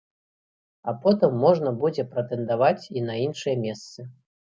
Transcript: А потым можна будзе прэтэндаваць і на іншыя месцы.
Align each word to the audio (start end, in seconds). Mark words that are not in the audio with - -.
А 0.91 0.93
потым 1.01 1.35
можна 1.43 1.73
будзе 1.83 2.05
прэтэндаваць 2.13 2.89
і 2.97 3.05
на 3.11 3.19
іншыя 3.27 3.55
месцы. 3.67 4.07